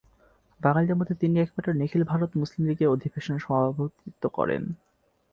[0.61, 4.63] বাঙালিদের মধ্যে তিনিই একমাত্র নিখিল ভারত মুসলিম লীগের অধিবেশনে সভাপতিত্ব করেন।